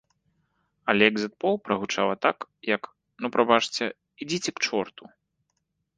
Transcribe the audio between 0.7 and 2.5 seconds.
Але экзітпол прагучала так,